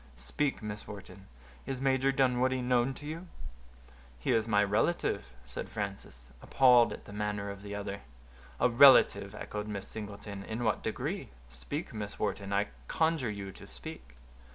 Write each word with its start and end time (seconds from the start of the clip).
"Speak, 0.15 0.63
Miss 0.63 0.87
Wharton; 0.87 1.27
is 1.67 1.79
Major 1.79 2.11
Dunwoodie 2.11 2.63
known 2.63 2.95
to 2.95 3.05
you?" 3.05 3.27
"He 4.17 4.31
is 4.33 4.47
my 4.47 4.63
relative," 4.63 5.25
said 5.45 5.69
Frances, 5.69 6.31
appalled 6.41 6.91
at 6.91 7.05
the 7.05 7.13
manner 7.13 7.51
of 7.51 7.61
the 7.61 7.75
other. 7.75 8.01
"A 8.59 8.67
relative!" 8.67 9.35
echoed 9.35 9.67
Miss 9.67 9.87
Singleton; 9.87 10.43
"in 10.43 10.63
what 10.63 10.81
degree?—speak, 10.81 11.93
Miss 11.93 12.17
Wharton, 12.17 12.51
I 12.51 12.69
conjure 12.87 13.29
you 13.29 13.51
to 13.51 13.67
speak." 13.67 14.15